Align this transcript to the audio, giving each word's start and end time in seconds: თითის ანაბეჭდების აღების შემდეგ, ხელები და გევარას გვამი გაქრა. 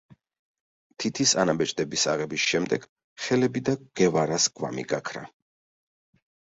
თითის 1.03 1.33
ანაბეჭდების 1.43 2.07
აღების 2.15 2.47
შემდეგ, 2.53 2.89
ხელები 3.27 3.65
და 3.69 3.79
გევარას 4.03 4.53
გვამი 4.61 4.91
გაქრა. 4.97 5.27